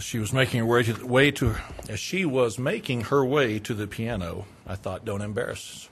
[0.00, 1.54] She was making her way to, way to
[1.88, 5.88] as she was making her way to the piano, I thought, "Don't embarrass us."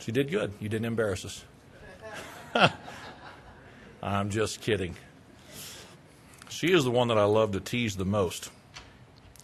[0.00, 0.52] She did good.
[0.60, 1.44] You didn't embarrass us.
[4.02, 4.96] I'm just kidding.
[6.48, 8.50] She is the one that I love to tease the most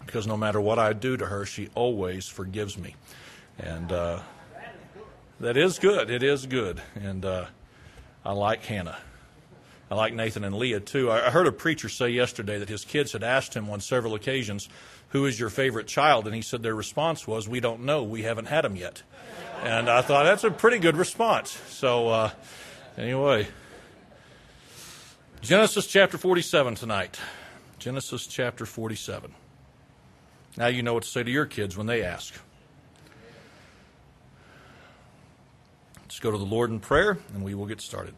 [0.06, 2.94] because no matter what I do to her, she always forgives me,
[3.58, 4.20] and uh,
[5.40, 6.10] that is good.
[6.10, 7.46] It is good, and uh,
[8.24, 8.98] I like Hannah.
[9.90, 11.10] I like Nathan and Leah too.
[11.12, 14.68] I heard a preacher say yesterday that his kids had asked him on several occasions,
[15.10, 16.26] Who is your favorite child?
[16.26, 18.02] And he said their response was, We don't know.
[18.02, 19.02] We haven't had them yet.
[19.62, 21.50] And I thought that's a pretty good response.
[21.68, 22.30] So, uh,
[22.98, 23.46] anyway,
[25.40, 27.20] Genesis chapter 47 tonight.
[27.78, 29.32] Genesis chapter 47.
[30.56, 32.34] Now you know what to say to your kids when they ask.
[36.02, 38.14] Let's go to the Lord in prayer and we will get started.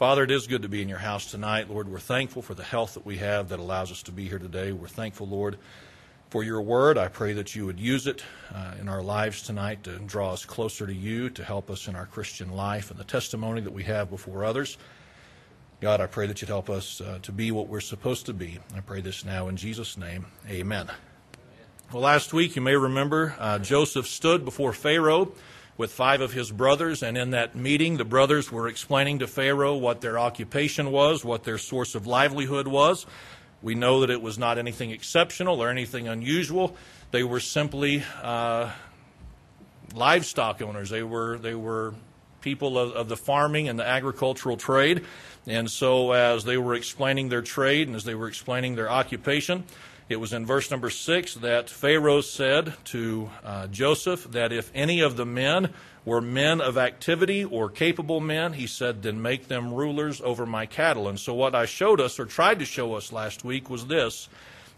[0.00, 1.68] Father, it is good to be in your house tonight.
[1.68, 4.38] Lord, we're thankful for the health that we have that allows us to be here
[4.38, 4.72] today.
[4.72, 5.58] We're thankful, Lord,
[6.30, 6.96] for your word.
[6.96, 10.46] I pray that you would use it uh, in our lives tonight to draw us
[10.46, 13.84] closer to you, to help us in our Christian life and the testimony that we
[13.84, 14.78] have before others.
[15.82, 18.58] God, I pray that you'd help us uh, to be what we're supposed to be.
[18.74, 20.24] I pray this now in Jesus' name.
[20.48, 20.88] Amen.
[21.92, 25.34] Well, last week, you may remember, uh, Joseph stood before Pharaoh
[25.80, 29.74] with five of his brothers, and in that meeting, the brothers were explaining to Pharaoh
[29.74, 33.06] what their occupation was, what their source of livelihood was.
[33.62, 36.76] We know that it was not anything exceptional or anything unusual.
[37.12, 38.70] They were simply uh,
[39.94, 40.90] livestock owners.
[40.90, 41.94] They were they were
[42.42, 45.06] people of, of the farming and the agricultural trade.
[45.46, 49.64] And so, as they were explaining their trade and as they were explaining their occupation,
[50.10, 55.00] it was in verse number six that Pharaoh said to uh, Joseph that if any
[55.00, 55.72] of the men
[56.04, 60.66] were men of activity or capable men, he said, then make them rulers over my
[60.66, 61.06] cattle.
[61.08, 64.28] And so, what I showed us or tried to show us last week was this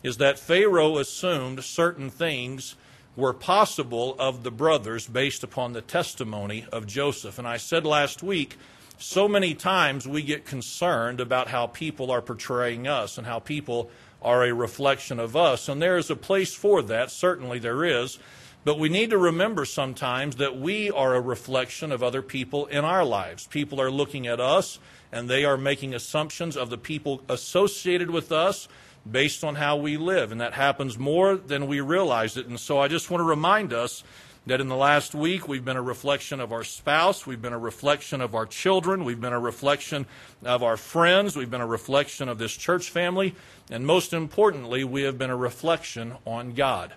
[0.03, 2.75] is that Pharaoh assumed certain things
[3.17, 7.39] were possible of the brothers based upon the testimony of Joseph.
[7.39, 8.59] And I said last week,
[8.99, 13.91] so many times we get concerned about how people are portraying us and how people
[14.23, 15.69] are a reflection of us.
[15.69, 18.19] And there is a place for that, certainly there is.
[18.65, 22.85] But we need to remember sometimes that we are a reflection of other people in
[22.85, 23.47] our lives.
[23.49, 24.79] People are looking at us
[25.11, 28.69] and they are making assumptions of the people associated with us
[29.11, 30.31] based on how we live.
[30.31, 32.47] And that happens more than we realize it.
[32.47, 34.05] And so I just want to remind us
[34.47, 37.59] that in the last week we've been a reflection of our spouse, we've been a
[37.59, 40.07] reflection of our children, we've been a reflection
[40.45, 43.35] of our friends, we've been a reflection of this church family,
[43.71, 46.93] and most importantly, we have been a reflection on God.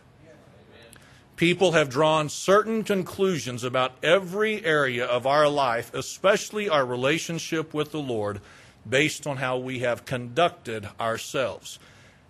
[1.35, 7.91] People have drawn certain conclusions about every area of our life, especially our relationship with
[7.91, 8.39] the Lord,
[8.87, 11.77] based on how we have conducted ourselves.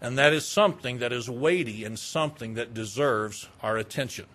[0.02, 4.26] And that is something that is weighty and something that deserves our attention.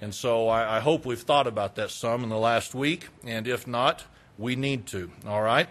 [0.00, 3.46] And so I, I, hope we've thought about that some in the last week, and
[3.46, 4.04] if not,
[4.38, 5.10] we need to.
[5.26, 5.68] All right?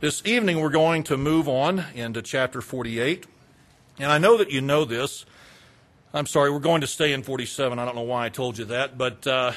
[0.00, 3.26] This evening we're going to move on into chapter 48.
[3.98, 5.24] And I know that you know this.
[6.12, 7.78] I'm sorry, we're going to stay in 47.
[7.78, 9.52] I don't know why I told you that, but uh,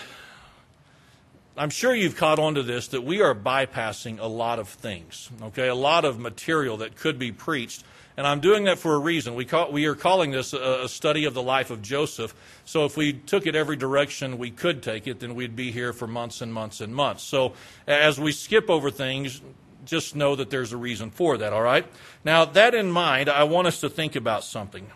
[1.57, 5.29] I'm sure you've caught on to this that we are bypassing a lot of things,
[5.41, 5.67] okay?
[5.67, 7.83] A lot of material that could be preached
[8.19, 9.33] and I'm doing that for a reason.
[9.33, 12.35] We, call, we are calling this a, a, study of the life of Joseph.
[12.65, 15.93] So if we took it every direction we could take it, then we'd be here
[15.93, 17.23] for months and months and months.
[17.23, 17.53] So
[17.87, 19.39] as we skip over things,
[19.85, 21.87] just know that there's a reason for that, all right?
[22.25, 24.87] Now, that in mind, I want us to think about something.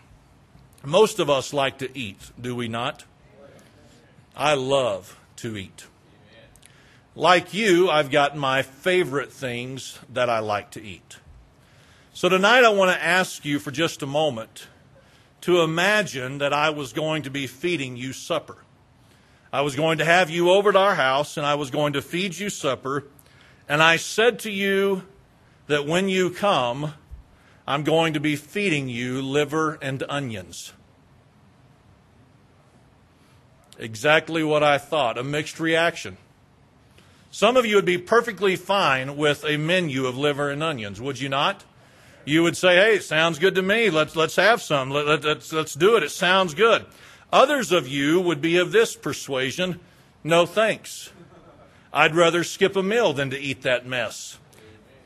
[0.84, 3.04] Most of us like to eat, do we not?
[4.36, 5.86] I love to eat.
[7.14, 11.16] Like you, I've got my favorite things that I like to eat.
[12.16, 14.68] So tonight I want to ask you for just a moment
[15.40, 18.58] to imagine that I was going to be feeding you supper.
[19.52, 22.02] I was going to have you over at our house and I was going to
[22.02, 23.02] feed you supper.
[23.68, 25.02] And I said to you
[25.66, 26.94] that when you come,
[27.66, 30.72] I'm going to be feeding you liver and onions.
[33.76, 36.18] Exactly what I thought, a mixed reaction.
[37.32, 41.18] Some of you would be perfectly fine with a menu of liver and onions, would
[41.18, 41.64] you not?
[42.24, 43.90] You would say, "Hey, sounds good to me.
[43.90, 44.90] Let's let's have some.
[44.90, 46.02] Let, let, let's let's do it.
[46.02, 46.86] It sounds good."
[47.32, 49.80] Others of you would be of this persuasion,
[50.22, 51.10] "No, thanks.
[51.92, 54.38] I'd rather skip a meal than to eat that mess."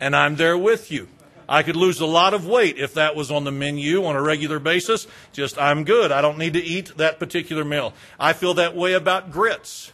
[0.01, 1.09] And I'm there with you.
[1.49, 4.23] I could lose a lot of weight if that was on the menu on a
[4.23, 5.07] regular basis.
[5.33, 6.13] Just, I'm good.
[6.13, 7.95] I don't need to eat that particular meal.
[8.21, 9.93] I feel that way about grits.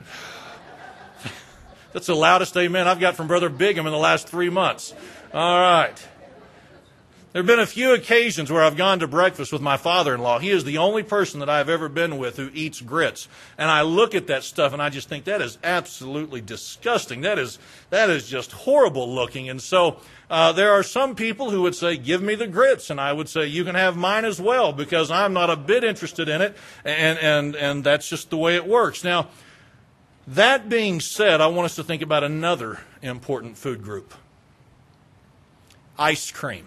[1.92, 4.94] That's the loudest amen I've got from Brother Bigham in the last three months.
[5.32, 5.94] All right.
[7.32, 10.20] There have been a few occasions where I've gone to breakfast with my father in
[10.20, 10.40] law.
[10.40, 13.28] He is the only person that I've ever been with who eats grits.
[13.56, 17.20] And I look at that stuff and I just think that is absolutely disgusting.
[17.20, 17.60] That is,
[17.90, 19.48] that is just horrible looking.
[19.48, 22.90] And so uh, there are some people who would say, Give me the grits.
[22.90, 25.84] And I would say, You can have mine as well because I'm not a bit
[25.84, 26.56] interested in it.
[26.84, 29.04] And, and, and that's just the way it works.
[29.04, 29.28] Now,
[30.26, 34.12] that being said, I want us to think about another important food group
[36.00, 36.66] ice cream.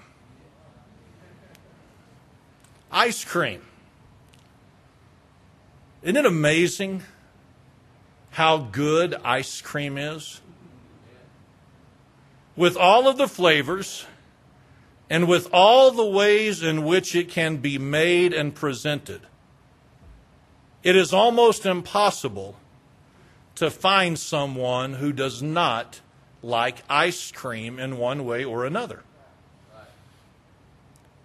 [2.92, 3.64] Ice cream.
[6.04, 7.02] Isn't it amazing
[8.30, 10.40] how good ice cream is?
[12.56, 14.06] With all of the flavors
[15.10, 19.22] and with all the ways in which it can be made and presented,
[20.84, 22.56] it is almost impossible
[23.56, 26.02] to find someone who does not
[26.44, 29.02] like ice cream in one way or another.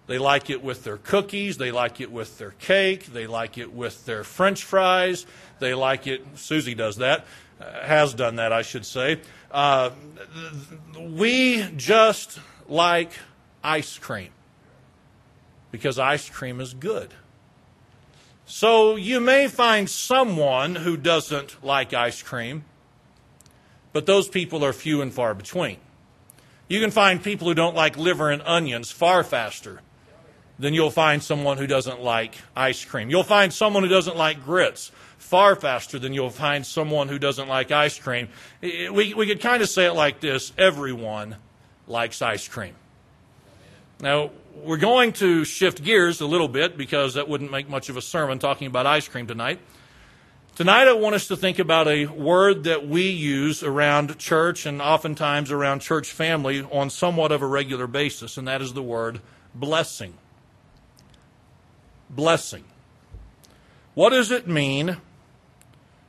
[0.09, 1.57] They like it with their cookies.
[1.57, 3.13] They like it with their cake.
[3.13, 5.27] They like it with their french fries.
[5.59, 7.27] They like it, Susie does that,
[7.61, 9.21] uh, has done that, I should say.
[9.51, 9.91] Uh,
[10.97, 13.11] we just like
[13.63, 14.31] ice cream
[15.69, 17.13] because ice cream is good.
[18.47, 22.63] So you may find someone who doesn't like ice cream,
[23.93, 25.77] but those people are few and far between.
[26.67, 29.81] You can find people who don't like liver and onions far faster
[30.59, 33.09] then you'll find someone who doesn't like ice cream.
[33.09, 37.47] You'll find someone who doesn't like grits far faster than you'll find someone who doesn't
[37.47, 38.27] like ice cream.
[38.61, 41.37] We, we could kind of say it like this everyone
[41.87, 42.75] likes ice cream.
[44.01, 47.95] Now, we're going to shift gears a little bit because that wouldn't make much of
[47.95, 49.59] a sermon talking about ice cream tonight.
[50.55, 54.81] Tonight, I want us to think about a word that we use around church and
[54.81, 59.21] oftentimes around church family on somewhat of a regular basis, and that is the word
[59.55, 60.13] blessing
[62.09, 62.63] blessing.
[63.93, 64.97] What does it mean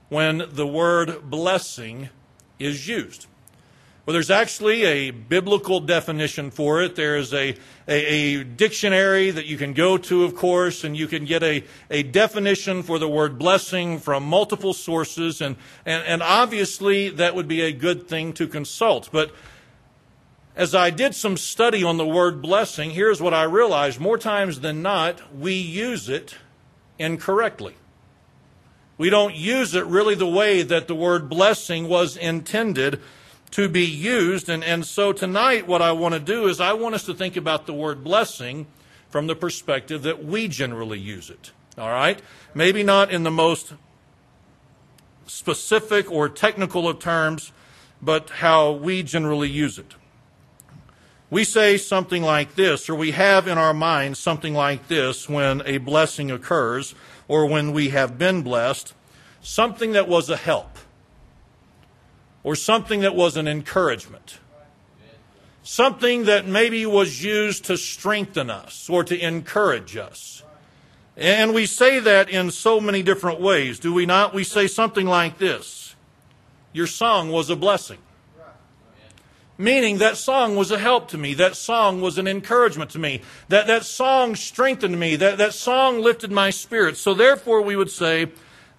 [0.09, 2.09] when the word blessing
[2.59, 3.27] is used?
[4.07, 6.97] Well, there's actually a biblical definition for it.
[6.97, 7.55] There is a,
[7.87, 11.63] a, a, dictionary that you can go to, of course, and you can get a,
[11.91, 15.41] a definition for the word blessing from multiple sources.
[15.41, 19.11] And, and, and obviously, that would be a good thing to consult.
[19.13, 19.33] But
[20.61, 24.61] as I did some study on the word blessing, here's what I realized more times
[24.61, 26.37] than not, we use it
[26.99, 27.77] incorrectly.
[28.99, 33.01] We don't use it really the way that the word blessing was intended
[33.53, 34.51] to be used.
[34.51, 37.39] And, and so tonight, what I want to do is I want us to think
[37.39, 38.67] about the word blessing
[39.09, 41.53] from the perspective that we generally use it.
[41.79, 42.21] All right?
[42.53, 43.73] Maybe not in the most
[45.27, 47.51] specific or technical of terms,
[48.03, 49.95] but how we generally use it
[51.31, 55.63] we say something like this, or we have in our minds something like this when
[55.65, 56.95] a blessing occurs,
[57.29, 58.93] or when we have been blessed,
[59.41, 60.77] something that was a help,
[62.43, 64.41] or something that was an encouragement,
[65.63, 70.43] something that maybe was used to strengthen us or to encourage us.
[71.17, 74.35] And we say that in so many different ways, do we not?
[74.35, 75.95] We say something like this
[76.73, 77.99] Your song was a blessing.
[79.61, 81.35] Meaning that song was a help to me.
[81.35, 83.21] That song was an encouragement to me.
[83.49, 85.17] That, that song strengthened me.
[85.17, 86.97] That, that song lifted my spirit.
[86.97, 88.29] So therefore we would say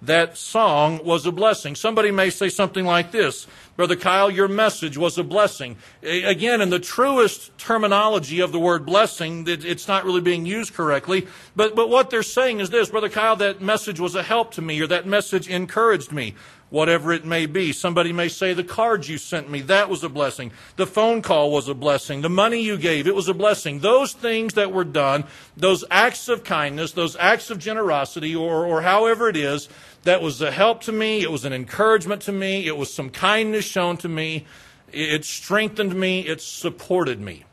[0.01, 1.75] that song was a blessing.
[1.75, 3.45] Somebody may say something like this.
[3.75, 5.77] Brother Kyle, your message was a blessing.
[6.01, 11.27] Again, in the truest terminology of the word blessing, it's not really being used correctly.
[11.55, 14.63] But, but what they're saying is this, Brother Kyle, that message was a help to
[14.63, 16.33] me, or that message encouraged me
[16.71, 17.71] whatever it may be.
[17.71, 20.51] Somebody may say, The cards you sent me, that was a blessing.
[20.77, 22.21] The phone call was a blessing.
[22.21, 23.79] The money you gave, it was a blessing.
[23.79, 25.25] Those things that were done,
[25.55, 29.69] those acts of kindness, those acts of generosity, or, or however it is,
[30.03, 31.21] that was a help to me.
[31.21, 32.65] It was an encouragement to me.
[32.65, 34.47] It was some kindness shown to me.
[34.91, 36.21] It strengthened me.
[36.21, 37.45] It supported me.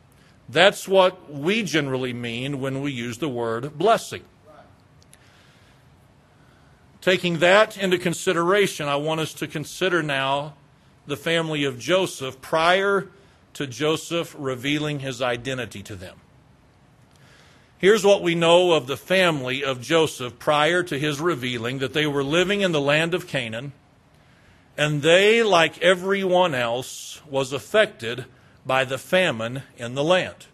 [0.49, 4.23] That's what we generally mean when we use the word blessing.
[7.09, 10.53] Taking that into consideration, I want us to consider now
[11.07, 13.09] the family of Joseph prior
[13.55, 16.19] to Joseph revealing his identity to them.
[17.79, 22.07] Here's what we know of the family of Joseph prior to his revealing that they
[22.07, 23.73] were living in the land of Canaan,
[24.77, 28.27] and they, like everyone else, was affected
[28.67, 30.45] by the famine in the land.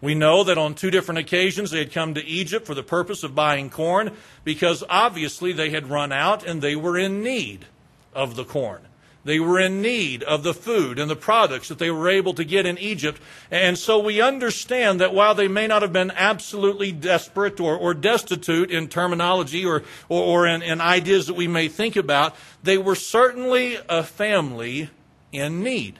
[0.00, 3.24] We know that on two different occasions they had come to Egypt for the purpose
[3.24, 4.12] of buying corn
[4.44, 7.66] because obviously they had run out and they were in need
[8.14, 8.82] of the corn.
[9.24, 12.44] They were in need of the food and the products that they were able to
[12.44, 13.20] get in Egypt.
[13.50, 17.92] And so we understand that while they may not have been absolutely desperate or, or
[17.92, 22.78] destitute in terminology or, or, or in, in ideas that we may think about, they
[22.78, 24.88] were certainly a family
[25.32, 25.98] in need.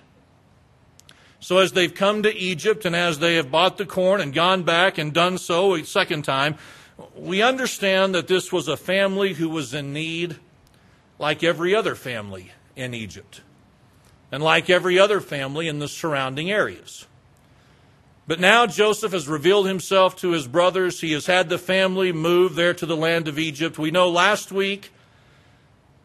[1.40, 4.64] So as they've come to Egypt and as they have bought the corn and gone
[4.64, 6.57] back and done so a second time,
[7.16, 10.37] we understand that this was a family who was in need
[11.18, 13.40] like every other family in Egypt,
[14.30, 17.07] and like every other family in the surrounding areas.
[18.28, 21.00] But now Joseph has revealed himself to his brothers.
[21.00, 23.78] He has had the family move there to the land of Egypt.
[23.78, 24.92] We know last week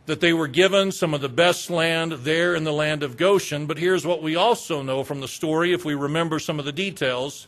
[0.06, 3.66] that they were given some of the best land there in the land of Goshen.
[3.66, 6.72] But here's what we also know from the story, if we remember some of the
[6.72, 7.48] details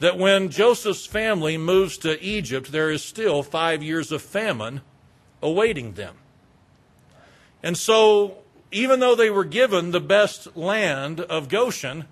[0.00, 4.80] that when Joseph's family moves to Egypt, there is still five years of famine
[5.40, 6.16] awaiting them.
[7.62, 8.38] And so,
[8.72, 12.06] even though they were given the best land of Goshen,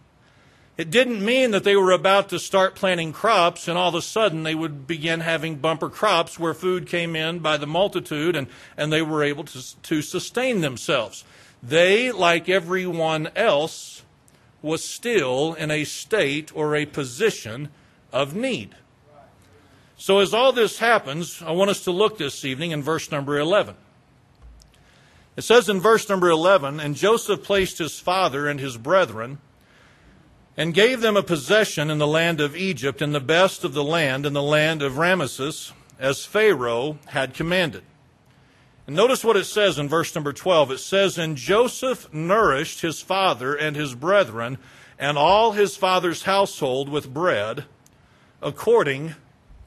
[0.80, 4.00] it didn't mean that they were about to start planting crops and all of a
[4.00, 8.46] sudden they would begin having bumper crops where food came in by the multitude and,
[8.78, 11.22] and they were able to, to sustain themselves.
[11.62, 14.04] They, like everyone else,
[14.62, 17.68] was still in a state or a position
[18.10, 18.74] of need.
[19.98, 23.38] So, as all this happens, I want us to look this evening in verse number
[23.38, 23.74] 11.
[25.36, 29.40] It says in verse number 11, And Joseph placed his father and his brethren,
[30.60, 33.82] and gave them a possession in the land of Egypt, in the best of the
[33.82, 37.82] land, in the land of Rameses, as Pharaoh had commanded.
[38.86, 40.72] And notice what it says in verse number 12.
[40.72, 44.58] It says, And Joseph nourished his father and his brethren,
[44.98, 47.64] and all his father's household with bread,
[48.42, 49.14] according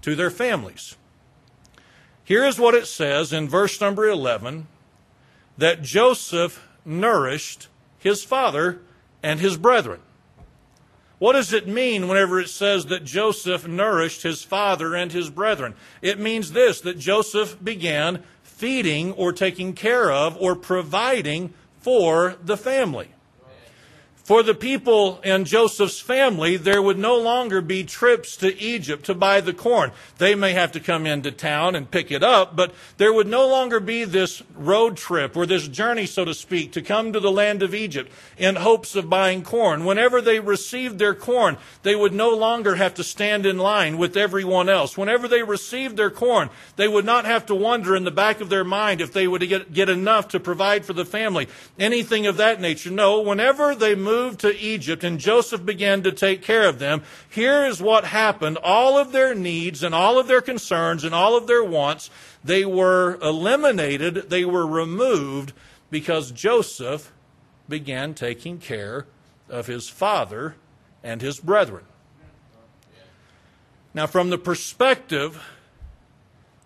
[0.03, 0.95] to their families.
[2.23, 4.67] Here is what it says in verse number 11
[5.57, 8.79] that Joseph nourished his father
[9.23, 9.99] and his brethren.
[11.23, 15.73] What does it mean whenever it says that Joseph nourished his father and his brethren?
[16.01, 22.57] It means this that Joseph began feeding or taking care of or providing for the
[22.57, 23.07] family.
[24.23, 29.13] For the people in Joseph's family, there would no longer be trips to Egypt to
[29.13, 29.91] buy the corn.
[30.17, 33.45] They may have to come into town and pick it up, but there would no
[33.49, 37.33] longer be this road trip or this journey, so to speak, to come to the
[37.33, 39.83] land of Egypt in hopes of buying corn.
[39.83, 44.15] Whenever they received their corn, they would no longer have to stand in line with
[44.15, 44.97] everyone else.
[44.97, 48.47] Whenever they received their corn, they would not have to wonder in the back of
[48.47, 51.49] their mind if they would get, get enough to provide for the family.
[51.77, 52.89] Anything of that nature.
[52.89, 57.01] No, whenever they moved moved to Egypt and Joseph began to take care of them,
[57.29, 58.57] here is what happened.
[58.63, 62.11] All of their needs and all of their concerns and all of their wants,
[62.43, 65.53] they were eliminated, they were removed
[65.89, 67.11] because Joseph
[67.67, 69.07] began taking care
[69.49, 70.55] of his father
[71.03, 71.85] and his brethren.
[73.95, 75.43] Now, from the perspective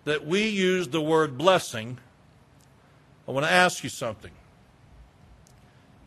[0.04, 2.00] that we use the word blessing,
[3.28, 4.32] I want to ask you something.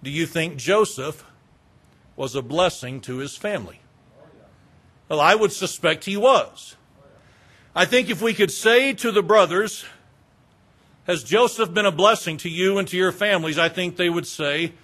[0.03, 1.25] Do you think Joseph
[2.21, 3.81] was a blessing to his family?
[5.09, 6.77] Well, I would suspect he was.
[7.75, 9.87] I think if we could say to the brothers,
[11.05, 13.59] Has Joseph been a blessing to you and to your families?
[13.59, 14.75] I think they would say,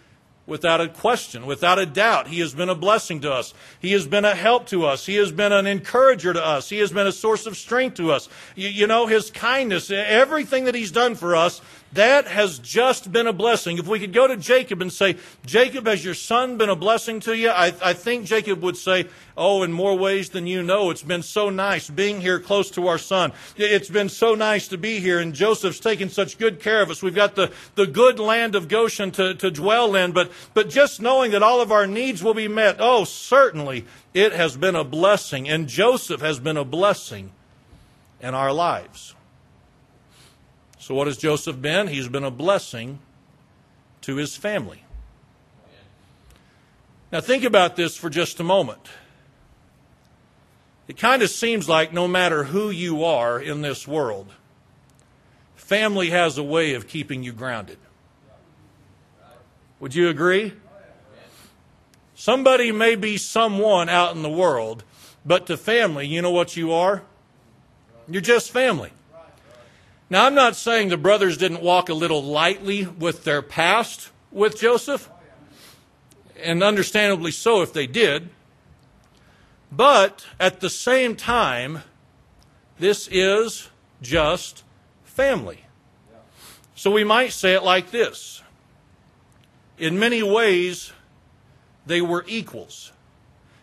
[0.47, 2.29] without a question, without a doubt.
[2.29, 3.53] He has been a blessing to us.
[3.81, 5.05] He has been a help to us.
[5.05, 6.71] He has been an encourager to us.
[6.71, 8.31] He has been a source of strength to us.
[8.55, 11.61] You, you, know, his kindness, everything that he's done for us,
[11.93, 13.79] that has just been a blessing.
[13.79, 17.21] If we could go to Jacob and say, Jacob, has your son been a blessing
[17.21, 17.51] to you?
[17.51, 19.07] I, I think Jacob would say,
[19.39, 20.91] Oh, in more ways than you know.
[20.91, 23.33] It's been so nice being here close to our son.
[23.57, 27.03] It's been so nice to be here, and Joseph's taken such good care of us.
[27.03, 31.03] We've got the, the good land of Goshen to, to dwell in, but, but just
[31.03, 34.85] knowing that all of our needs will be met, oh, certainly it has been a
[34.85, 37.31] blessing, and Joseph has been a blessing
[38.23, 39.16] in our lives.
[40.87, 41.89] So, what has Joseph been?
[41.89, 43.01] He's been a blessing
[44.03, 44.85] to his family.
[47.11, 48.87] Now, think about this for just a moment.
[50.87, 54.29] It kind of seems like no matter who you are in this world,
[55.57, 57.79] family has a way of keeping you grounded.
[59.81, 60.53] Would you agree?
[62.15, 64.85] Somebody may be someone out in the world,
[65.25, 67.03] but to family, you know what you are?
[68.07, 68.93] You're just family.
[70.09, 74.59] Now, I'm not saying the brothers didn't walk a little lightly with their past with
[74.61, 75.11] Joseph,
[76.43, 78.31] and understandably so if they did.
[79.73, 81.83] But at the same time,
[82.79, 83.69] this is
[84.01, 84.63] just
[85.05, 85.65] family.
[86.75, 88.43] So we might say it like this
[89.79, 90.93] in many ways,
[91.85, 92.93] they were equals.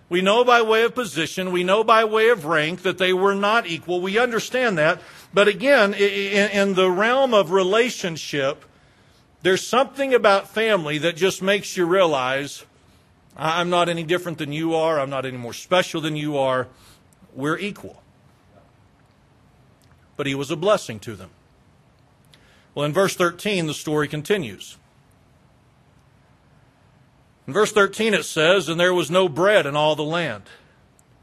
[0.10, 3.34] We know by way of position, we know by way of rank that they were
[3.34, 4.00] not equal.
[4.00, 5.02] We understand that.
[5.34, 8.66] But again, in the realm of relationship,
[9.42, 12.66] there's something about family that just makes you realize
[13.36, 16.68] I'm not any different than you are, I'm not any more special than you are.
[17.34, 18.02] We're equal.
[20.16, 21.32] But he was a blessing to them.
[22.76, 24.78] Well, in verse 13, the story continues.
[27.48, 30.44] In verse 13 it says, And there was no bread in all the land,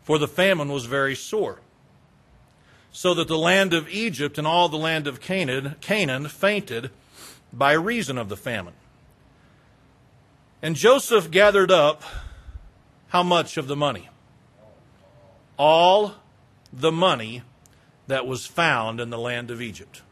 [0.02, 1.60] for the famine was very sore.
[2.92, 6.90] So that the land of Egypt and all the land of Canaan, Canaan fainted
[7.52, 8.74] by reason of the famine.
[10.62, 12.02] And Joseph gathered up
[13.08, 14.08] how much of the money?
[15.56, 16.14] All
[16.72, 17.42] the money
[18.06, 20.02] that was found in the land of Egypt.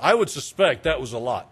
[0.00, 1.50] I would suspect that was a lot.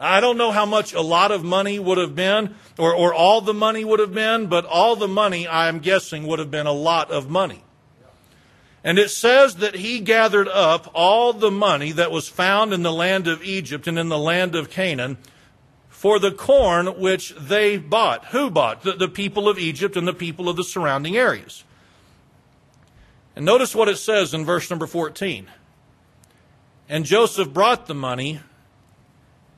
[0.00, 3.40] I don't know how much a lot of money would have been, or, or all
[3.40, 6.72] the money would have been, but all the money, I'm guessing, would have been a
[6.72, 7.62] lot of money.
[8.84, 12.92] And it says that he gathered up all the money that was found in the
[12.92, 15.18] land of Egypt and in the land of Canaan
[15.88, 18.26] for the corn which they bought.
[18.26, 18.82] Who bought?
[18.82, 21.62] The, the people of Egypt and the people of the surrounding areas.
[23.36, 25.46] And notice what it says in verse number 14.
[26.88, 28.40] And Joseph brought the money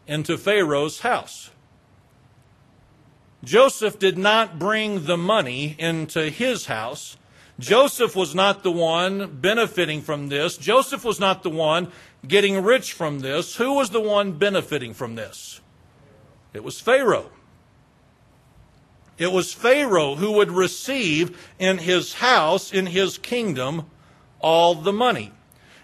[0.07, 1.51] into Pharaoh's house.
[3.43, 7.17] Joseph did not bring the money into his house.
[7.59, 10.57] Joseph was not the one benefiting from this.
[10.57, 11.93] Joseph was not the one
[12.27, 13.57] getting rich from this.
[13.57, 15.61] Who was the one benefiting from this?
[16.53, 17.31] It was Pharaoh.
[19.17, 23.89] It was Pharaoh who would receive in his house, in his kingdom,
[24.41, 25.33] all the money.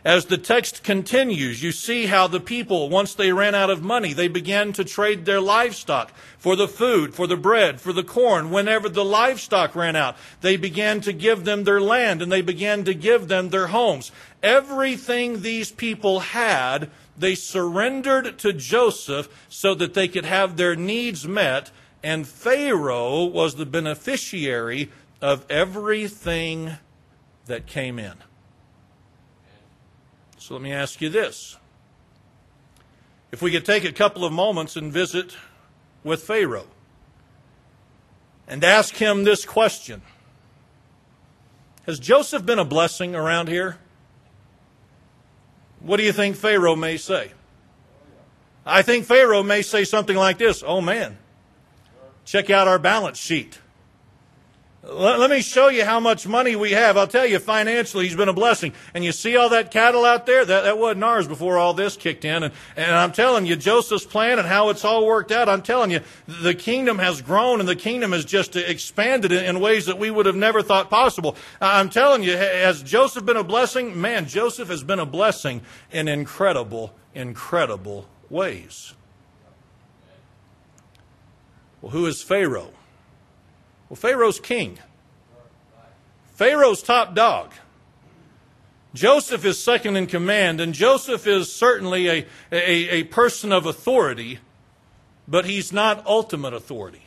[0.04, 4.14] As the text continues, you see how the people, once they ran out of money,
[4.14, 8.50] they began to trade their livestock for the food, for the bread, for the corn.
[8.50, 12.82] Whenever the livestock ran out, they began to give them their land and they began
[12.84, 14.10] to give them their homes.
[14.42, 21.28] Everything these people had, they surrendered to Joseph so that they could have their needs
[21.28, 21.70] met.
[22.02, 26.78] And Pharaoh was the beneficiary of everything
[27.44, 28.14] that came in.
[30.50, 31.56] So let me ask you this.
[33.30, 35.36] If we could take a couple of moments and visit
[36.02, 36.66] with Pharaoh
[38.48, 40.02] and ask him this question
[41.86, 43.78] Has Joseph been a blessing around here?
[45.78, 47.30] What do you think Pharaoh may say?
[48.66, 51.16] I think Pharaoh may say something like this Oh man,
[52.24, 53.60] check out our balance sheet.
[54.82, 56.96] Let, me show you how much money we have.
[56.96, 58.72] I'll tell you, financially, he's been a blessing.
[58.94, 60.42] And you see all that cattle out there?
[60.42, 62.44] That, that wasn't ours before all this kicked in.
[62.44, 65.90] And, and I'm telling you, Joseph's plan and how it's all worked out, I'm telling
[65.90, 70.10] you, the kingdom has grown and the kingdom has just expanded in ways that we
[70.10, 71.36] would have never thought possible.
[71.60, 74.00] I'm telling you, has Joseph been a blessing?
[74.00, 75.60] Man, Joseph has been a blessing
[75.92, 78.94] in incredible, incredible ways.
[81.82, 82.72] Well, who is Pharaoh?
[83.90, 84.78] Well, Pharaoh's king.
[86.34, 87.52] Pharaoh's top dog.
[88.94, 94.38] Joseph is second in command, and Joseph is certainly a, a, a person of authority,
[95.28, 97.02] but he's not ultimate authority.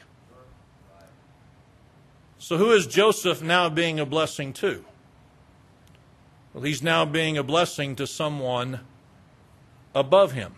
[2.37, 4.83] So, who is Joseph now being a blessing to?
[6.53, 8.81] Well, he's now being a blessing to someone
[9.95, 10.55] above him.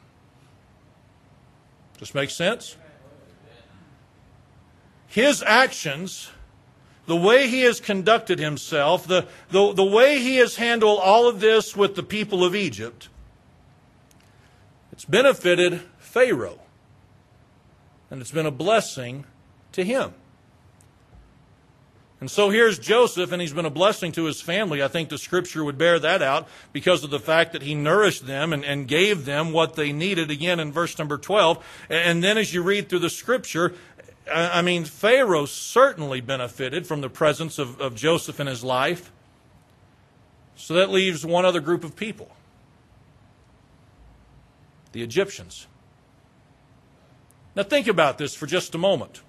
[1.98, 2.76] Just makes sense?
[5.16, 6.30] His actions,
[7.06, 11.40] the way he has conducted himself, the, the, the way he has handled all of
[11.40, 13.08] this with the people of Egypt,
[14.92, 16.60] it's benefited Pharaoh.
[18.12, 19.24] And it's been a blessing
[19.72, 20.14] to him.
[22.20, 24.82] And so here's Joseph, and he's been a blessing to his family.
[24.82, 28.26] I think the scripture would bear that out because of the fact that he nourished
[28.26, 31.64] them and, and gave them what they needed, again in verse number 12.
[31.90, 33.74] And then as you read through the scripture,
[34.32, 39.12] I mean, Pharaoh certainly benefited from the presence of, of Joseph in his life.
[40.56, 42.32] So that leaves one other group of people
[44.94, 45.68] the Egyptians.
[47.54, 49.22] Now, think about this for just a moment.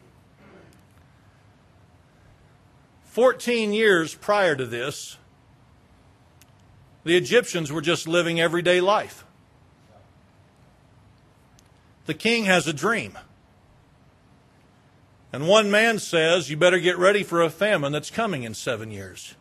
[3.03, 5.17] 14 years prior to this,
[7.03, 9.25] the Egyptians were just living everyday life.
[12.07, 13.19] The king has a dream.
[15.33, 18.91] And one man says, You better get ready for a famine that's coming in seven
[18.91, 19.35] years.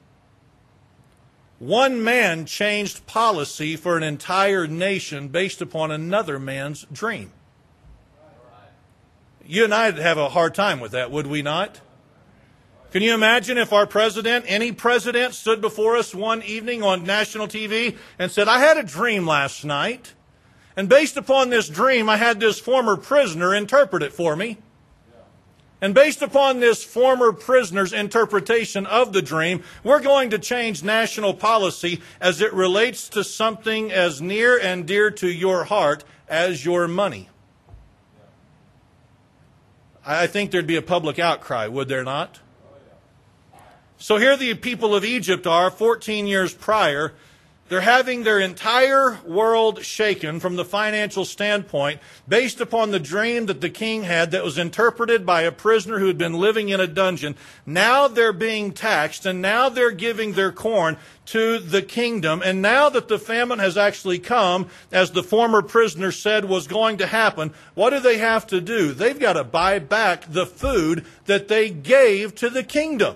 [1.59, 7.31] One man changed policy for an entire nation based upon another man's dream.
[9.45, 11.79] You and I'd have a hard time with that, would we not?
[12.91, 17.47] Can you imagine if our president, any president, stood before us one evening on national
[17.47, 20.13] TV and said, I had a dream last night,
[20.75, 24.57] and based upon this dream, I had this former prisoner interpret it for me.
[25.85, 31.35] And based upon this former prisoner's interpretation of the dream, we're going to change national
[31.35, 36.87] policy as it relates to something as near and dear to your heart as your
[36.87, 37.29] money.
[40.03, 42.39] I think there'd be a public outcry, would there not?
[43.99, 47.13] So here the people of Egypt are 14 years prior.
[47.67, 53.59] They're having their entire world shaken from the financial standpoint based upon the dream that
[53.59, 56.85] the king had that was interpreted by a prisoner who had been living in a
[56.85, 57.35] dungeon.
[57.65, 60.97] Now they're being taxed and now they're giving their corn
[61.27, 62.43] to the kingdom.
[62.45, 66.97] And now that the famine has actually come, as the former prisoner said was going
[66.97, 68.93] to happen, what do they have to do?
[68.93, 73.15] They've got to buy back the food that they gave to the kingdom.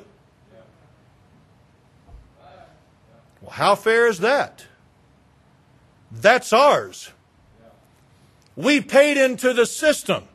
[3.50, 4.68] Well, how fair is that?
[6.12, 7.10] That's ours.
[8.56, 10.26] We paid into the system.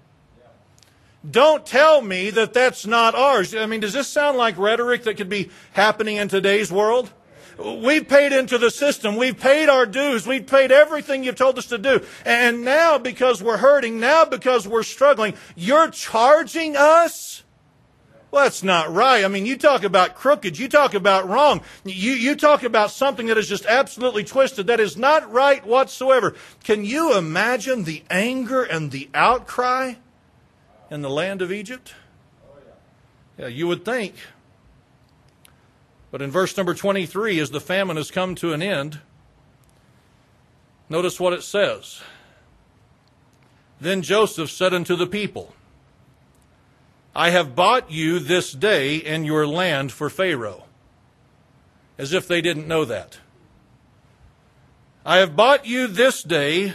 [1.28, 3.54] Don't tell me that that's not ours.
[3.54, 7.12] I mean, does this sound like rhetoric that could be happening in today's world?
[7.56, 9.14] We've paid into the system.
[9.14, 10.26] We've paid our dues.
[10.26, 12.04] We've paid everything you've told us to do.
[12.24, 17.43] And now, because we're hurting, now because we're struggling, you're charging us?
[18.34, 19.24] Well, that's not right.
[19.24, 20.58] I mean, you talk about crooked.
[20.58, 21.60] You talk about wrong.
[21.84, 24.66] You, you talk about something that is just absolutely twisted.
[24.66, 26.34] That is not right whatsoever.
[26.64, 29.94] Can you imagine the anger and the outcry
[30.90, 31.94] in the land of Egypt?
[33.38, 34.16] Yeah, you would think.
[36.10, 38.98] But in verse number 23, as the famine has come to an end,
[40.88, 42.00] notice what it says.
[43.80, 45.54] Then Joseph said unto the people,
[47.16, 50.64] I have bought you this day in your land for Pharaoh.
[51.96, 53.18] As if they didn't know that.
[55.06, 56.74] I have bought you this day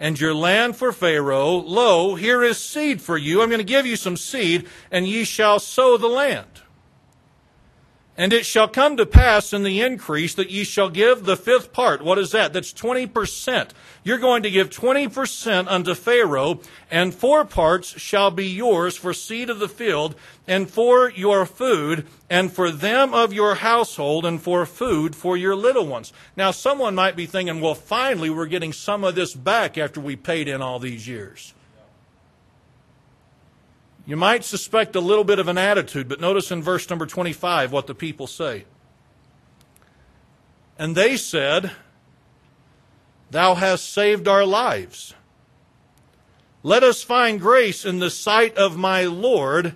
[0.00, 1.56] and your land for Pharaoh.
[1.56, 3.40] Lo, here is seed for you.
[3.40, 6.53] I'm going to give you some seed, and ye shall sow the land.
[8.16, 11.72] And it shall come to pass in the increase that ye shall give the fifth
[11.72, 12.00] part.
[12.00, 12.52] What is that?
[12.52, 13.70] That's 20%.
[14.04, 16.60] You're going to give 20% unto Pharaoh,
[16.92, 20.14] and four parts shall be yours for seed of the field,
[20.46, 25.56] and for your food, and for them of your household, and for food for your
[25.56, 26.12] little ones.
[26.36, 30.14] Now, someone might be thinking, well, finally, we're getting some of this back after we
[30.14, 31.52] paid in all these years.
[34.06, 37.72] You might suspect a little bit of an attitude, but notice in verse number 25
[37.72, 38.64] what the people say.
[40.78, 41.72] And they said,
[43.30, 45.14] Thou hast saved our lives.
[46.62, 49.74] Let us find grace in the sight of my Lord,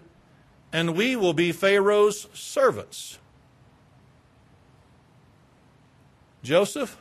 [0.73, 3.19] and we will be Pharaoh's servants.
[6.43, 6.99] Joseph,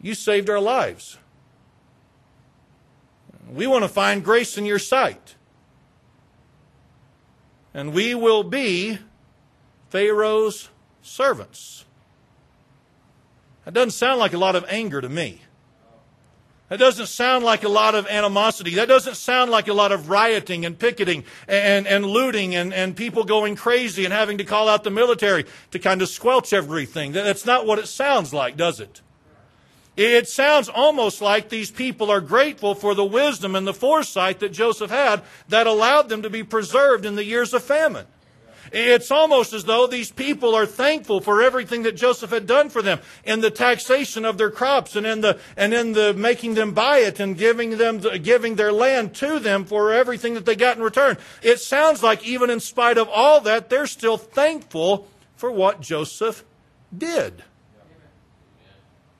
[0.00, 1.18] you saved our lives.
[3.48, 5.36] We want to find grace in your sight
[7.74, 8.98] and we will be
[9.90, 10.68] Pharaoh's
[11.02, 11.84] servants.
[13.64, 15.40] That doesn't sound like a lot of anger to me.
[16.68, 18.76] That doesn't sound like a lot of animosity.
[18.76, 22.96] That doesn't sound like a lot of rioting and picketing and, and looting and, and
[22.96, 27.12] people going crazy and having to call out the military to kind of squelch everything.
[27.12, 29.02] That's not what it sounds like, does it?
[29.96, 34.52] It sounds almost like these people are grateful for the wisdom and the foresight that
[34.52, 38.06] Joseph had that allowed them to be preserved in the years of famine.
[38.72, 42.82] It's almost as though these people are thankful for everything that Joseph had done for
[42.82, 46.74] them in the taxation of their crops and in the and in the making them
[46.74, 50.76] buy it and giving them giving their land to them for everything that they got
[50.76, 51.18] in return.
[51.40, 56.44] It sounds like even in spite of all that, they're still thankful for what Joseph
[56.96, 57.44] did.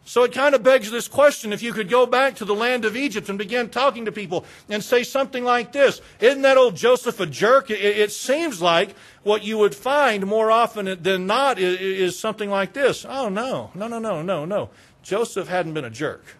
[0.06, 2.84] So it kind of begs this question if you could go back to the land
[2.84, 6.76] of Egypt and begin talking to people and say something like this Isn't that old
[6.76, 7.70] Joseph a jerk?
[7.70, 12.50] It, it seems like what you would find more often than not is, is something
[12.50, 14.70] like this Oh, no, no, no, no, no, no.
[15.02, 16.36] Joseph hadn't been a jerk.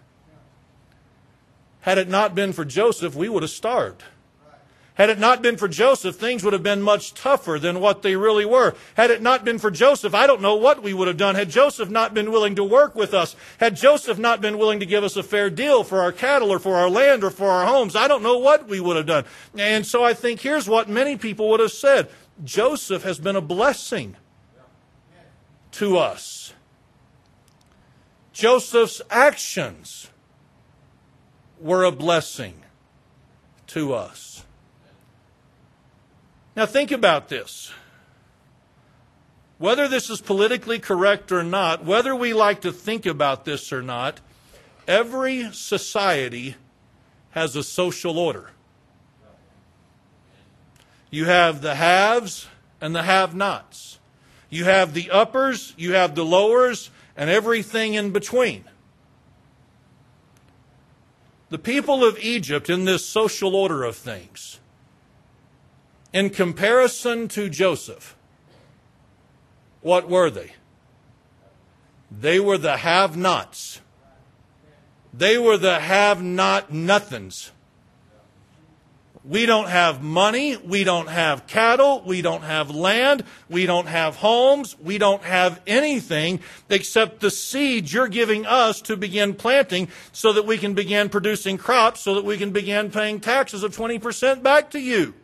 [1.80, 4.02] Had it not been for Joseph, we would have starved.
[4.94, 8.14] Had it not been for Joseph, things would have been much tougher than what they
[8.14, 8.76] really were.
[8.94, 11.34] Had it not been for Joseph, I don't know what we would have done.
[11.34, 14.86] Had Joseph not been willing to work with us, had Joseph not been willing to
[14.86, 17.66] give us a fair deal for our cattle or for our land or for our
[17.66, 19.24] homes, I don't know what we would have done.
[19.58, 22.08] And so I think here's what many people would have said
[22.44, 24.14] Joseph has been a blessing
[25.72, 26.54] to us.
[28.32, 30.08] Joseph's actions
[31.58, 32.62] were a blessing
[33.68, 34.43] to us.
[36.56, 37.72] Now, think about this.
[39.58, 43.82] Whether this is politically correct or not, whether we like to think about this or
[43.82, 44.20] not,
[44.86, 46.56] every society
[47.30, 48.50] has a social order.
[51.10, 52.48] You have the haves
[52.80, 53.98] and the have nots.
[54.50, 58.64] You have the uppers, you have the lowers, and everything in between.
[61.50, 64.58] The people of Egypt, in this social order of things,
[66.14, 68.16] in comparison to Joseph,
[69.82, 70.52] what were they?
[72.10, 73.80] They were the have nots.
[75.12, 77.50] They were the have not nothings.
[79.24, 80.56] We don't have money.
[80.56, 82.02] We don't have cattle.
[82.06, 83.24] We don't have land.
[83.48, 84.76] We don't have homes.
[84.78, 90.46] We don't have anything except the seeds you're giving us to begin planting so that
[90.46, 94.70] we can begin producing crops so that we can begin paying taxes of 20% back
[94.70, 95.14] to you.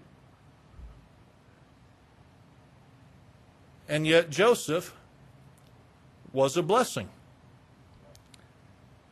[3.90, 4.94] And yet Joseph
[6.33, 7.09] was a blessing.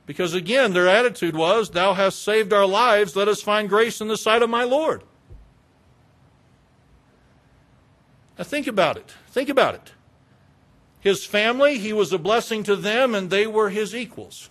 [0.06, 4.06] Because again, their attitude was, Thou hast saved our lives, let us find grace in
[4.06, 5.02] the sight of my Lord.
[8.38, 9.12] Now think about it.
[9.26, 9.92] Think about it.
[11.00, 14.48] His family, he was a blessing to them, and they were his equals.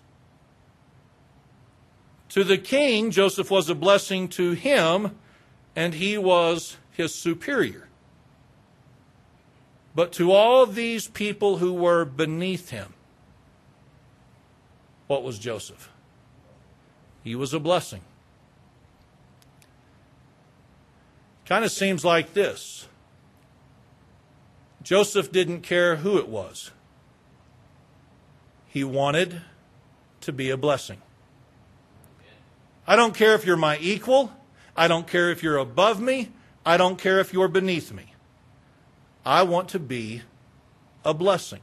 [2.30, 5.18] To the king, Joseph was a blessing to him,
[5.74, 7.87] and he was his superior.
[9.98, 12.94] But to all these people who were beneath him,
[15.08, 15.90] what was Joseph?
[17.24, 18.02] He was a blessing.
[21.48, 22.88] Kind of seems like this
[24.84, 26.70] Joseph didn't care who it was,
[28.68, 29.42] he wanted
[30.22, 31.02] to be a blessing.
[32.86, 34.32] I don't care if you're my equal.
[34.76, 36.30] I don't care if you're above me.
[36.64, 38.07] I don't care if you're beneath me.
[39.28, 40.22] I want to be
[41.04, 41.60] a blessing.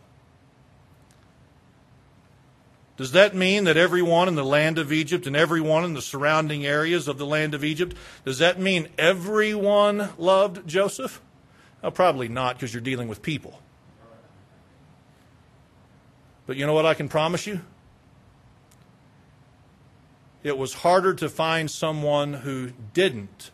[2.99, 6.67] Does that mean that everyone in the land of Egypt and everyone in the surrounding
[6.67, 11.23] areas of the land of Egypt, does that mean everyone loved Joseph?
[11.83, 13.63] Well, probably not because you're dealing with people.
[16.47, 17.63] But you know what I can promise you?
[20.43, 23.53] It was harder to find someone who didn't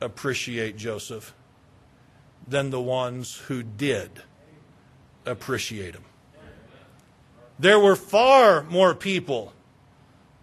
[0.00, 1.34] appreciate Joseph
[2.48, 4.10] than the ones who did
[5.26, 6.04] appreciate him.
[7.58, 9.52] There were far more people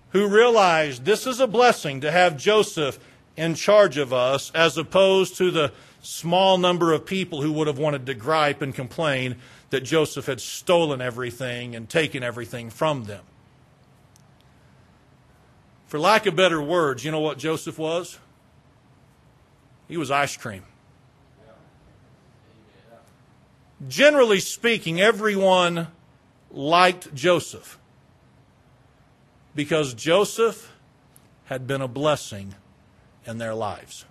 [0.09, 2.99] who realized this is a blessing to have Joseph
[3.35, 7.79] in charge of us as opposed to the small number of people who would have
[7.79, 9.37] wanted to gripe and complain
[9.71, 13.23] that Joseph had stolen everything and taken everything from them.
[15.87, 18.19] For lack of better words, you know what Joseph was?
[19.87, 20.63] He was ice cream.
[23.87, 25.87] Generally speaking, everyone
[26.51, 27.77] liked Joseph
[29.53, 30.71] because Joseph
[31.45, 32.55] had been a blessing
[33.25, 34.05] in their lives.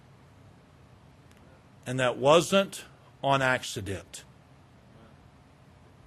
[1.87, 2.85] And that wasn't
[3.23, 4.25] on accident.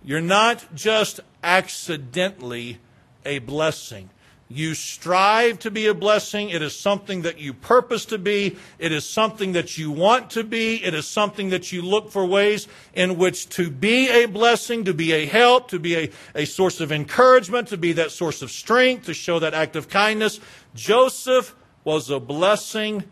[0.04, 2.80] You're not just accidentally
[3.26, 4.10] a blessing.
[4.50, 6.50] You strive to be a blessing.
[6.50, 8.56] It is something that you purpose to be.
[8.80, 10.82] It is something that you want to be.
[10.84, 14.94] It is something that you look for ways in which to be a blessing, to
[14.94, 18.50] be a help, to be a, a source of encouragement, to be that source of
[18.50, 20.40] strength, to show that act of kindness.
[20.74, 23.04] Joseph was a blessing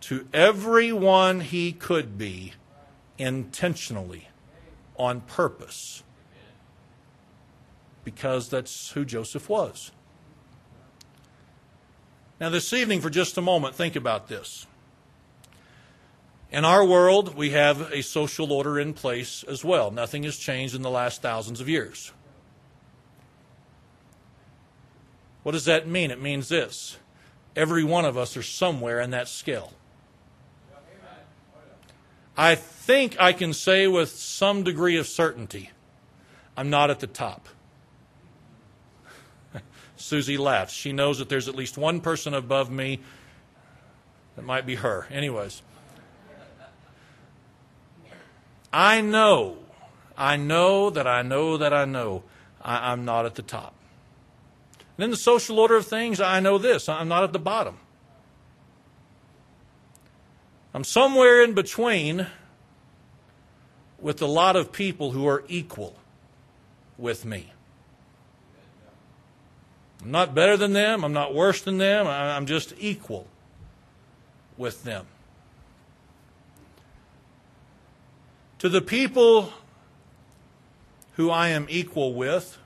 [0.00, 2.54] to everyone he could be
[3.16, 4.28] intentionally,
[4.96, 6.02] on purpose,
[8.02, 9.92] because that's who Joseph was.
[12.40, 14.66] Now, this evening, for just a moment, think about this.
[16.50, 19.90] In our world, we have a social order in place as well.
[19.90, 22.12] Nothing has changed in the last thousands of years.
[25.42, 26.10] What does that mean?
[26.10, 26.96] It means this
[27.56, 29.72] every one of us are somewhere in that scale.
[32.36, 35.70] I think I can say with some degree of certainty
[36.56, 37.48] I'm not at the top.
[40.00, 40.72] Susie laughs.
[40.72, 43.00] She knows that there's at least one person above me
[44.36, 45.06] that might be her.
[45.10, 45.62] Anyways,
[48.72, 49.58] I know,
[50.16, 52.22] I know that I know that I know
[52.62, 53.74] I, am not at the top.
[54.96, 57.78] And in the social order of things, I know this I'm not at the bottom.
[60.72, 62.26] I'm somewhere in between
[63.98, 65.96] with a lot of people who are equal
[66.96, 67.52] with me.
[70.02, 71.04] I'm not better than them.
[71.04, 72.06] I'm not worse than them.
[72.06, 73.26] I'm just equal
[74.56, 75.06] with them.
[78.58, 79.52] To the people
[81.14, 82.58] who I am equal with,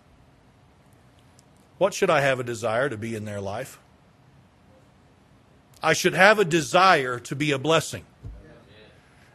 [1.78, 3.78] what should I have a desire to be in their life?
[5.82, 8.04] I should have a desire to be a blessing.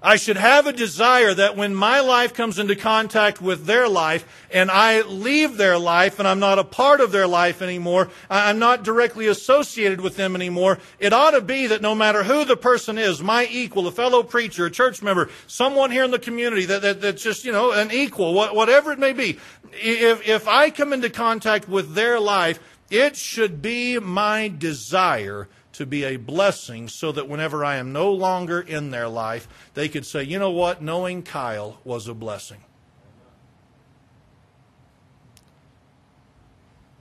[0.01, 4.25] I should have a desire that when my life comes into contact with their life
[4.51, 8.59] and I leave their life and I'm not a part of their life anymore, I'm
[8.59, 12.55] not directly associated with them anymore, it ought to be that no matter who the
[12.55, 16.65] person is, my equal, a fellow preacher, a church member, someone here in the community
[16.65, 19.37] that, that, that's just, you know, an equal, whatever it may be,
[19.73, 22.59] if, if I come into contact with their life,
[22.89, 25.47] it should be my desire
[25.79, 29.87] to be a blessing so that whenever I am no longer in their life, they
[29.87, 32.65] could say, you know what, knowing Kyle was a blessing.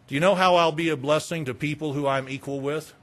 [0.07, 2.95] Do you know how I'll be a blessing to people who I'm equal with?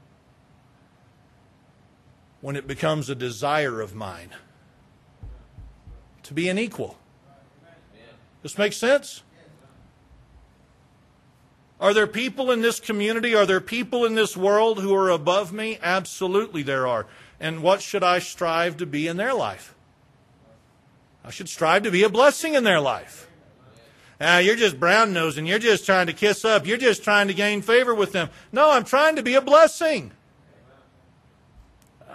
[2.40, 4.30] When it becomes a desire of mine
[6.22, 6.96] to be an equal.
[8.42, 9.22] This makes sense?
[11.80, 13.34] Are there people in this community?
[13.34, 15.78] Are there people in this world who are above me?
[15.82, 17.06] Absolutely, there are.
[17.38, 19.74] And what should I strive to be in their life?
[21.24, 23.28] I should strive to be a blessing in their life.
[24.18, 25.44] Ah, you're just brown nosing.
[25.44, 26.66] You're just trying to kiss up.
[26.66, 28.30] You're just trying to gain favor with them.
[28.52, 30.12] No, I'm trying to be a blessing.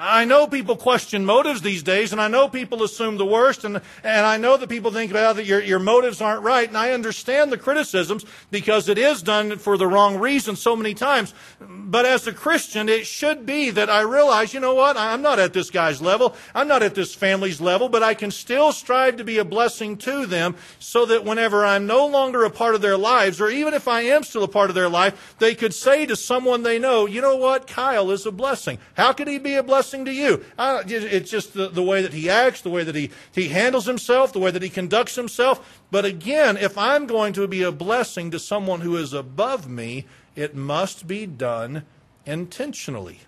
[0.03, 3.79] I know people question motives these days, and I know people assume the worst, and,
[4.03, 6.93] and I know that people think about that your, your motives aren't right, and I
[6.93, 11.35] understand the criticisms because it is done for the wrong reason so many times.
[11.59, 15.37] But as a Christian, it should be that I realize, you know what, I'm not
[15.37, 19.17] at this guy's level, I'm not at this family's level, but I can still strive
[19.17, 22.81] to be a blessing to them so that whenever I'm no longer a part of
[22.81, 25.75] their lives, or even if I am still a part of their life, they could
[25.75, 28.79] say to someone they know, you know what, Kyle is a blessing.
[28.95, 29.90] How could he be a blessing?
[29.91, 30.45] Blessing to you.
[30.57, 34.31] it's just the, the way that he acts, the way that he, he handles himself,
[34.31, 35.81] the way that he conducts himself.
[35.91, 40.05] But again, if I'm going to be a blessing to someone who is above me,
[40.35, 41.83] it must be done
[42.25, 43.19] intentionally.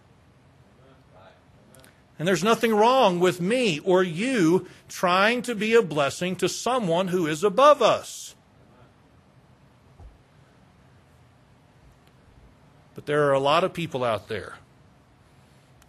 [2.18, 7.10] And there's nothing wrong with me or you trying to be a blessing to someone
[7.10, 8.36] who is above us.
[12.96, 14.56] But there are a lot of people out there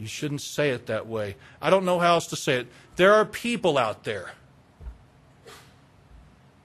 [0.04, 1.34] you shouldn't say it that way.
[1.62, 2.66] I don't know how else to say it.
[2.96, 4.32] There are people out there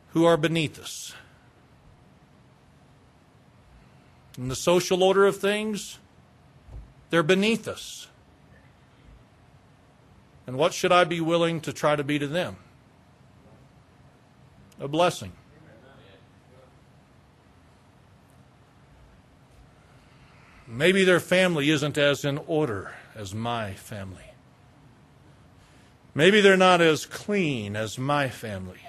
[0.10, 1.14] who are beneath us.
[4.38, 6.00] In the social order of things,
[7.12, 8.10] they're beneath us.
[10.46, 12.58] And what should I be willing to try to be to them?
[14.82, 15.32] A blessing.
[20.68, 24.32] Maybe their family isn't as in order as my family.
[26.16, 28.80] Maybe they're not as clean as my family.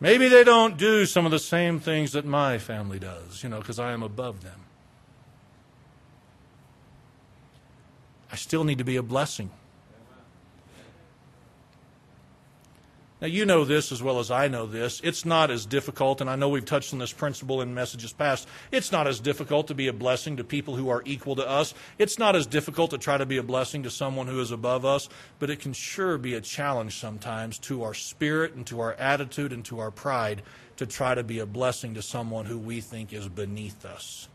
[0.00, 3.58] Maybe they don't do some of the same things that my family does, you know,
[3.58, 4.60] because I am above them.
[8.30, 9.50] I still need to be a blessing.
[13.24, 15.00] Now, you know this as well as I know this.
[15.02, 18.46] It's not as difficult, and I know we've touched on this principle in messages past.
[18.70, 21.72] It's not as difficult to be a blessing to people who are equal to us.
[21.96, 24.84] It's not as difficult to try to be a blessing to someone who is above
[24.84, 25.08] us,
[25.38, 29.54] but it can sure be a challenge sometimes to our spirit and to our attitude
[29.54, 30.42] and to our pride
[30.76, 34.28] to try to be a blessing to someone who we think is beneath us.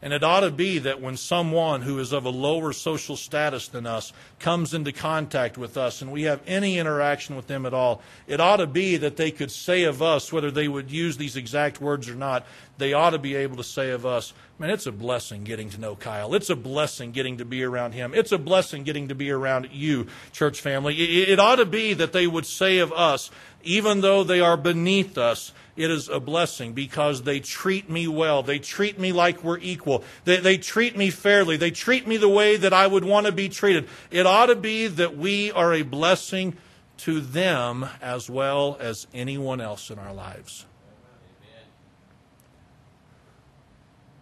[0.00, 3.66] And it ought to be that when someone who is of a lower social status
[3.66, 7.74] than us comes into contact with us and we have any interaction with them at
[7.74, 11.16] all, it ought to be that they could say of us, whether they would use
[11.16, 12.46] these exact words or not,
[12.78, 15.80] they ought to be able to say of us, man, it's a blessing getting to
[15.80, 16.32] know Kyle.
[16.32, 18.14] It's a blessing getting to be around him.
[18.14, 20.94] It's a blessing getting to be around you, church family.
[20.94, 23.32] It, ought to be that they would say of us,
[23.64, 28.42] even though they are beneath us, it is a blessing because they treat me well.
[28.42, 30.02] They treat me like we're equal.
[30.24, 31.56] They, they treat me fairly.
[31.56, 33.88] They treat me the way that I would want to be treated.
[34.10, 36.56] It ought to be that we are a blessing
[36.98, 40.66] to them as well as anyone else in our lives.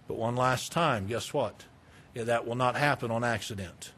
[0.06, 1.64] But one last time, guess what?
[2.14, 3.92] Yeah, that will not happen on accident.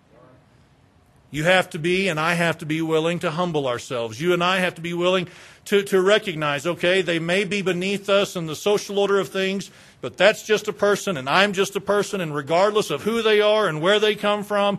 [1.31, 4.21] You have to be, and I have to be willing to humble ourselves.
[4.21, 5.29] You and I have to be willing
[5.67, 9.71] to, to recognize, okay, they may be beneath us in the social order of things,
[10.01, 13.43] but that's just a person, and I'm just a person, and regardless of who they
[13.43, 14.79] are and where they come from,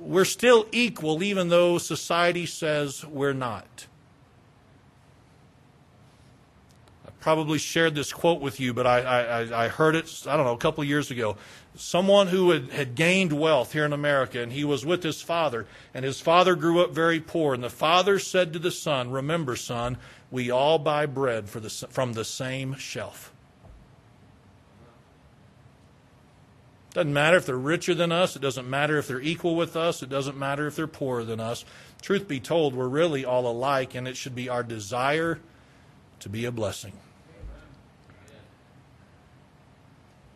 [0.00, 3.86] we're still equal, even though society says we're not.
[7.06, 10.46] I probably shared this quote with you, but I, I, I heard it, I don't
[10.46, 11.36] know, a couple years ago.
[11.80, 15.66] Someone who had, had gained wealth here in America, and he was with his father,
[15.94, 17.54] and his father grew up very poor.
[17.54, 19.96] And the father said to the son, Remember, son,
[20.30, 23.32] we all buy bread the, from the same shelf.
[26.92, 28.36] Doesn't matter if they're richer than us.
[28.36, 30.02] It doesn't matter if they're equal with us.
[30.02, 31.64] It doesn't matter if they're poorer than us.
[32.02, 35.40] Truth be told, we're really all alike, and it should be our desire
[36.18, 36.92] to be a blessing.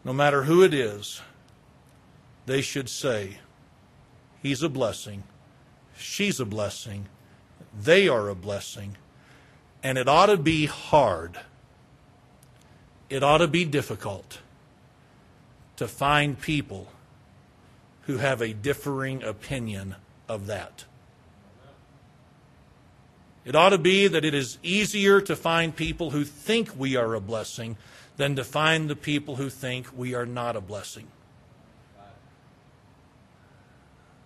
[0.04, 1.20] No matter who it is,
[2.46, 3.38] they should say,
[4.42, 5.22] He's a blessing,
[5.96, 7.06] she's a blessing,
[7.78, 8.96] they are a blessing,
[9.82, 11.38] and it ought to be hard.
[13.08, 14.40] It ought to be difficult
[15.76, 16.88] to find people
[18.02, 19.96] who have a differing opinion
[20.28, 20.84] of that.
[23.44, 27.14] It ought to be that it is easier to find people who think we are
[27.14, 27.76] a blessing
[28.16, 31.08] than to find the people who think we are not a blessing.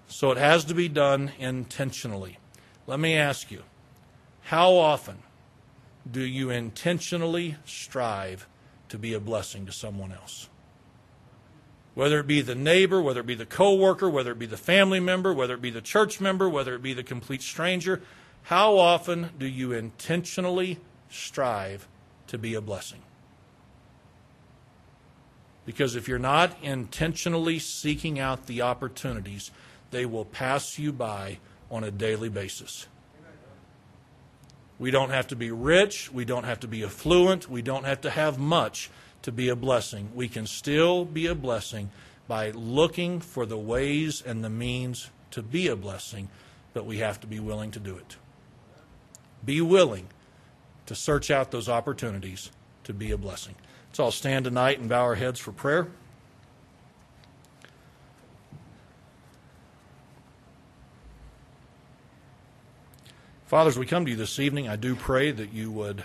[0.08, 2.38] So it has to be done intentionally.
[2.86, 3.62] Let me ask you
[4.42, 5.18] how often
[6.10, 8.46] do you intentionally strive
[8.88, 10.48] to be a blessing to someone else?
[11.94, 15.00] Whether it be the neighbor, whether it be the coworker, whether it be the family
[15.00, 18.00] member, whether it be the church member, whether it be the complete stranger,
[18.44, 20.78] how often do you intentionally
[21.10, 21.86] strive
[22.28, 23.02] to be a blessing?
[25.66, 29.50] Because if you're not intentionally seeking out the opportunities,
[29.90, 31.38] they will pass you by
[31.70, 32.86] on a daily basis.
[34.78, 36.12] We don't have to be rich.
[36.12, 37.50] We don't have to be affluent.
[37.50, 38.90] We don't have to have much
[39.22, 40.10] to be a blessing.
[40.14, 41.90] We can still be a blessing
[42.28, 46.28] by looking for the ways and the means to be a blessing,
[46.74, 48.16] but we have to be willing to do it.
[49.44, 50.08] Be willing
[50.86, 52.50] to search out those opportunities
[52.84, 53.54] to be a blessing.
[53.88, 55.88] Let's all stand tonight and bow our heads for prayer.
[63.48, 66.04] Father, as we come to you this evening, I do pray that you would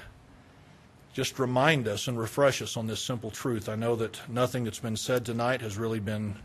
[1.12, 3.68] just remind us and refresh us on this simple truth.
[3.68, 6.36] I know that nothing that's been said tonight has really been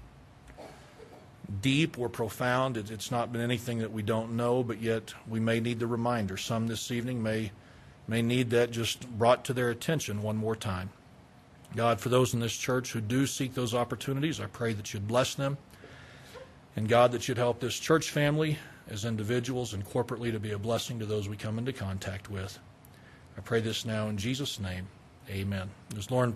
[1.63, 2.77] deep or profound.
[2.77, 6.37] It's not been anything that we don't know, but yet we may need the reminder.
[6.37, 7.53] Some this evening may,
[8.09, 10.91] may need that just brought to their attention one more time.
[11.77, 15.07] God, for those in this church who do seek those opportunities, I pray that you'd
[15.07, 15.59] bless them.
[16.75, 18.59] And God, that you'd help this church family
[18.91, 22.59] as individuals and corporately to be a blessing to those we come into contact with.
[23.37, 24.89] I pray this now in Jesus' name.
[25.31, 25.71] Amen.
[25.97, 26.27] As Lauren